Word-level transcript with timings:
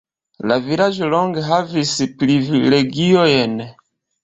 La 0.51 0.55
vilaĝo 0.69 1.09
longe 1.15 1.43
havis 1.51 1.93
privilegiojn. 2.25 3.57